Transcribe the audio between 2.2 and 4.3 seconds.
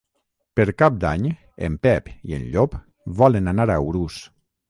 i en Llop volen anar a Urús.